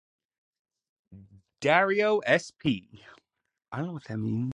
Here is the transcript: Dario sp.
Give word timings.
Dario 1.59 2.21
sp. 2.25 2.89